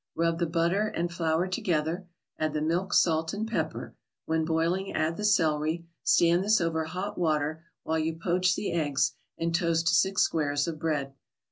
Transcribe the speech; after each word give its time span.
Rub 0.15 0.39
the 0.39 0.47
butter 0.47 0.87
and 0.87 1.13
flour 1.13 1.45
together, 1.47 2.07
add 2.39 2.53
the 2.53 2.61
milk, 2.63 2.91
salt 2.91 3.35
and 3.35 3.47
pepper; 3.47 3.95
when 4.25 4.45
boiling 4.45 4.91
add 4.95 5.15
the 5.15 5.23
celery; 5.23 5.85
stand 6.01 6.43
this 6.43 6.59
over 6.59 6.85
hot 6.85 7.19
water 7.19 7.65
while 7.83 7.99
you 7.99 8.15
poach 8.15 8.55
the 8.55 8.71
eggs 8.71 9.13
and 9.37 9.53
toast 9.53 9.87
six 9.89 10.23
squares 10.23 10.67
of 10.67 10.79
bread. 10.79 11.13